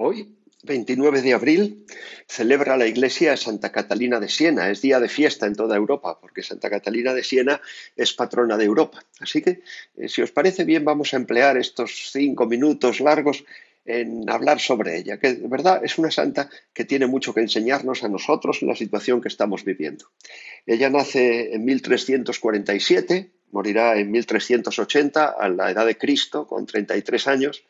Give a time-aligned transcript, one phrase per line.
[0.00, 1.84] Hoy, 29 de abril,
[2.28, 4.70] celebra la Iglesia Santa Catalina de Siena.
[4.70, 7.60] Es día de fiesta en toda Europa, porque Santa Catalina de Siena
[7.96, 9.04] es patrona de Europa.
[9.18, 9.62] Así que,
[9.96, 13.44] eh, si os parece bien, vamos a emplear estos cinco minutos largos
[13.84, 18.04] en hablar sobre ella, que de verdad es una santa que tiene mucho que enseñarnos
[18.04, 20.04] a nosotros en la situación que estamos viviendo.
[20.64, 27.64] Ella nace en 1347, morirá en 1380 a la edad de Cristo, con 33 años,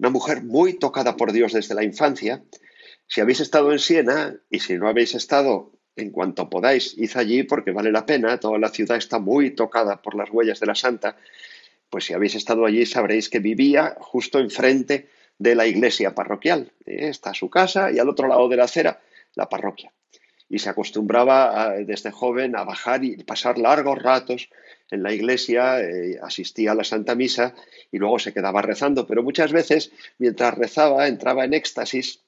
[0.00, 2.42] una mujer muy tocada por Dios desde la infancia.
[3.06, 7.42] Si habéis estado en Siena y si no habéis estado en cuanto podáis, id allí
[7.42, 10.74] porque vale la pena, toda la ciudad está muy tocada por las huellas de la
[10.74, 11.18] santa,
[11.90, 16.72] pues si habéis estado allí sabréis que vivía justo enfrente de la iglesia parroquial.
[16.86, 19.02] Está su casa y al otro lado de la acera
[19.34, 19.92] la parroquia.
[20.48, 24.48] Y se acostumbraba desde joven a bajar y pasar largos ratos
[24.90, 27.54] en la iglesia, eh, asistía a la Santa Misa
[27.90, 32.20] y luego se quedaba rezando, pero muchas veces mientras rezaba entraba en éxtasis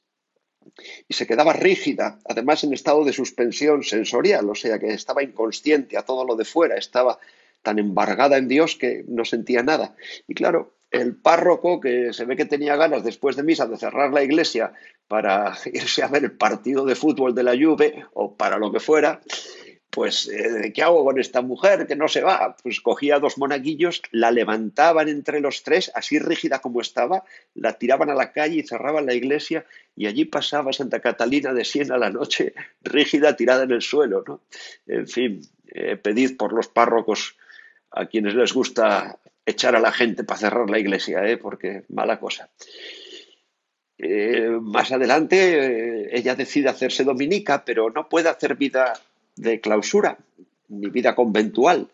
[1.09, 5.99] y se quedaba rígida, además en estado de suspensión sensorial, o sea que estaba inconsciente
[5.99, 7.19] a todo lo de fuera, estaba
[7.63, 9.95] tan embargada en Dios que no sentía nada.
[10.27, 14.13] Y claro, el párroco, que se ve que tenía ganas después de misa de cerrar
[14.13, 14.73] la iglesia
[15.09, 18.81] para irse a ver el partido de fútbol de la Juve o para lo que
[18.81, 19.21] fuera,
[19.93, 22.57] pues, eh, ¿qué hago con esta mujer que no se va?
[22.63, 28.09] Pues cogía dos monaguillos, la levantaban entre los tres, así rígida como estaba, la tiraban
[28.09, 32.09] a la calle y cerraban la iglesia y allí pasaba Santa Catalina de Siena la
[32.09, 34.41] noche, rígida, tirada en el suelo, ¿no?
[34.87, 37.37] En fin, eh, pedid por los párrocos
[37.91, 41.37] a quienes les gusta echar a la gente para cerrar la iglesia, ¿eh?
[41.37, 42.49] porque mala cosa.
[43.99, 48.95] Eh, más adelante ella decide hacerse dominica, pero no puede hacer vida
[49.37, 50.19] de clausura,
[50.69, 51.89] ni vida conventual,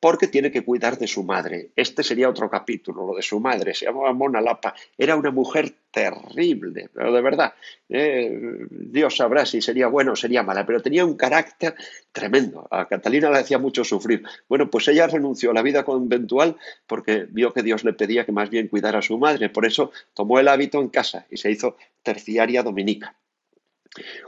[0.00, 1.70] porque tiene que cuidar de su madre.
[1.74, 3.74] Este sería otro capítulo, lo de su madre.
[3.74, 4.74] Se llamaba Mona Lapa.
[4.96, 7.54] Era una mujer terrible, pero de verdad,
[7.88, 11.74] eh, Dios sabrá si sería buena o sería mala, pero tenía un carácter
[12.12, 12.68] tremendo.
[12.70, 14.22] A Catalina le hacía mucho sufrir.
[14.48, 16.56] Bueno, pues ella renunció a la vida conventual
[16.86, 19.48] porque vio que Dios le pedía que más bien cuidara a su madre.
[19.48, 23.16] Por eso tomó el hábito en casa y se hizo terciaria dominica.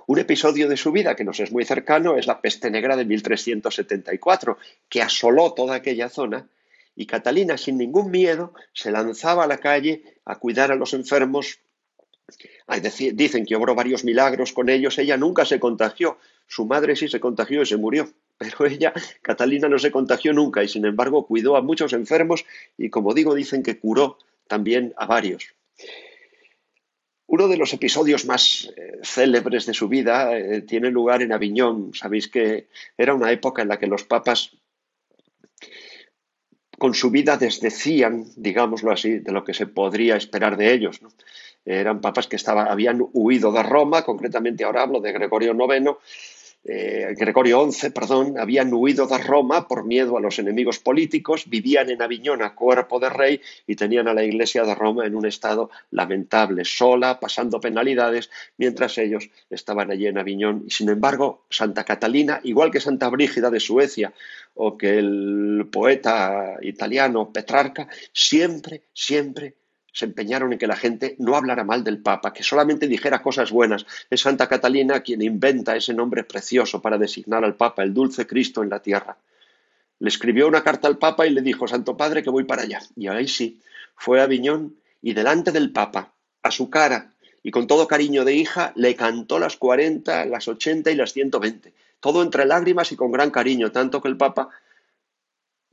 [0.07, 3.05] Un episodio de su vida que nos es muy cercano es la peste negra de
[3.05, 4.59] 1374,
[4.89, 6.49] que asoló toda aquella zona
[6.99, 11.61] y Catalina, sin ningún miedo, se lanzaba a la calle a cuidar a los enfermos.
[13.15, 14.99] dicen que obró varios milagros con ellos.
[14.99, 16.19] Ella nunca se contagió.
[16.49, 18.13] Su madre sí se contagió y se murió.
[18.39, 18.93] Pero ella,
[19.23, 22.45] Catalina, no se contagió nunca y, sin embargo, cuidó a muchos enfermos
[22.77, 25.55] y, como digo, dicen que curó también a varios.
[27.29, 31.93] Uno de los episodios más eh, célebres de su vida eh, tiene lugar en Aviñón.
[31.93, 34.57] Sabéis que era una época en la que los papas
[36.79, 41.01] con su vida desdecían, digámoslo así, de lo que se podría esperar de ellos.
[41.67, 45.97] Eran papas que habían huido de Roma, concretamente ahora hablo de Gregorio IX,
[46.71, 51.89] eh, Gregorio XI, perdón, habían huido de Roma por miedo a los enemigos políticos, vivían
[51.89, 55.25] en Aviñón a cuerpo de rey y tenían a la Iglesia de Roma en un
[55.25, 58.29] estado lamentable, sola, pasando penalidades,
[58.59, 60.65] mientras ellos estaban allí en Aviñón.
[60.67, 64.13] Y sin embargo, Santa Catalina, igual que Santa Brígida de Suecia
[64.55, 69.55] o que el poeta italiano Petrarca, siempre, siempre
[69.99, 73.51] se empeñaron en que la gente no hablara mal del Papa, que solamente dijera cosas
[73.51, 73.85] buenas.
[74.09, 78.63] Es Santa Catalina quien inventa ese nombre precioso para designar al Papa, el dulce Cristo
[78.63, 79.17] en la tierra.
[79.99, 82.79] Le escribió una carta al Papa y le dijo, Santo Padre, que voy para allá.
[82.95, 83.61] Y ahí sí,
[83.97, 86.13] fue a Aviñón y delante del Papa,
[86.45, 90.93] a su cara y con todo cariño de hija, le cantó las cuarenta, las ochenta
[90.93, 91.73] y las ciento veinte.
[91.99, 94.51] Todo entre lágrimas y con gran cariño, tanto que el Papa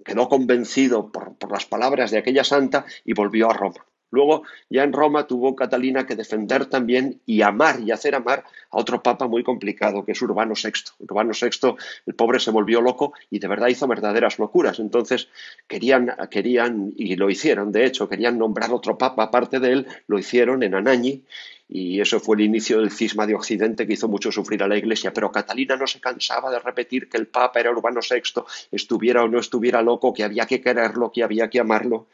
[0.04, 3.86] quedó convencido por, por las palabras de aquella santa y volvió a Roma.
[4.12, 8.78] Luego, ya en Roma, tuvo Catalina que defender también y amar y hacer amar a
[8.78, 10.72] otro papa muy complicado, que es Urbano VI.
[11.00, 14.80] Urbano VI, el pobre se volvió loco y de verdad hizo verdaderas locuras.
[14.80, 15.28] Entonces,
[15.68, 20.20] querían, querían y lo hicieron, de hecho, querían nombrar otro papa aparte de él, lo
[20.20, 21.24] hicieron en Anañi,
[21.68, 24.78] y eso fue el inicio del cisma de Occidente que hizo mucho sufrir a la
[24.78, 25.12] Iglesia.
[25.14, 29.28] Pero Catalina no se cansaba de repetir que el Papa era Urbano VI, estuviera o
[29.28, 32.08] no estuviera loco, que había que quererlo, que había que amarlo.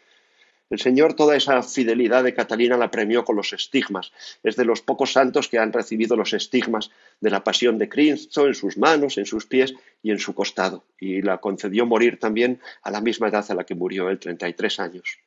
[0.72, 4.14] El Señor toda esa fidelidad de Catalina la premió con los estigmas.
[4.42, 8.48] Es de los pocos santos que han recibido los estigmas de la pasión de Cristo
[8.48, 10.86] en sus manos, en sus pies y en su costado.
[10.98, 14.80] Y la concedió morir también a la misma edad a la que murió él, 33
[14.80, 15.20] años.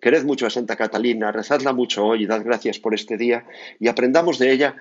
[0.00, 3.46] Quered mucho a Santa Catalina, rezadla mucho hoy y dad gracias por este día
[3.78, 4.76] y aprendamos de ella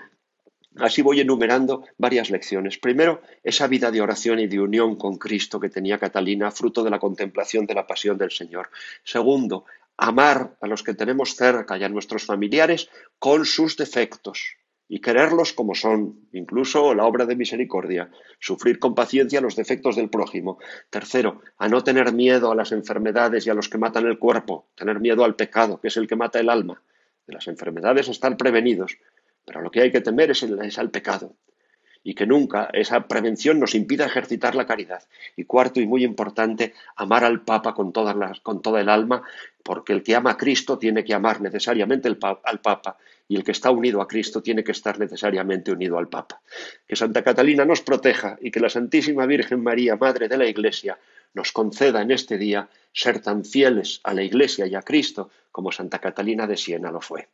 [0.78, 2.78] Así voy enumerando varias lecciones.
[2.78, 6.90] Primero, esa vida de oración y de unión con Cristo que tenía Catalina, fruto de
[6.90, 8.70] la contemplación de la pasión del Señor.
[9.04, 9.66] Segundo,
[9.98, 12.90] amar a los que tenemos cerca y a nuestros familiares
[13.20, 14.58] con sus defectos
[14.90, 20.10] y quererlos como son, incluso la obra de misericordia, sufrir con paciencia los defectos del
[20.10, 20.60] prójimo.
[20.90, 24.68] Tercero, a no tener miedo a las enfermedades y a los que matan el cuerpo,
[24.76, 26.82] tener miedo al pecado, que es el que mata el alma.
[27.26, 28.98] De las enfermedades están prevenidos,
[29.46, 31.36] pero lo que hay que temer es, el, al pecado
[32.04, 35.04] y que nunca esa prevención nos impida ejercitar la caridad.
[35.38, 38.12] Y cuarto y muy importante, amar al Papa con, toda
[38.82, 39.24] el alma,
[39.64, 42.98] porque el que ama a Cristo tiene que amar necesariamente al Papa
[43.28, 46.42] y el que está unido a Cristo tiene que estar necesariamente unido al Papa.
[46.88, 50.98] Que Santa Catalina nos proteja y que la Santísima Virgen María, Madre de la Iglesia,
[51.34, 55.72] nos conceda en este día ser tan fieles a la Iglesia y a Cristo como
[55.72, 57.28] Santa Catalina de Siena lo fue.